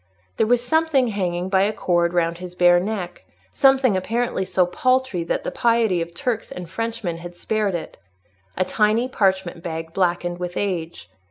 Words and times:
There 0.37 0.47
was 0.47 0.65
something 0.65 1.09
hanging 1.09 1.47
by 1.47 1.61
a 1.61 1.71
cord 1.71 2.11
round 2.11 2.39
his 2.39 2.55
bare 2.55 2.79
neck; 2.79 3.23
something 3.51 3.95
apparently 3.95 4.43
so 4.45 4.65
paltry 4.65 5.23
that 5.25 5.43
the 5.43 5.51
piety 5.51 6.01
of 6.01 6.15
Turks 6.15 6.51
and 6.51 6.67
Frenchmen 6.67 7.17
had 7.17 7.35
spared 7.35 7.75
it—a 7.75 8.65
tiny 8.65 9.07
parchment 9.07 9.61
bag 9.61 9.93
blackened 9.93 10.39
with 10.39 10.57
age. 10.57 11.11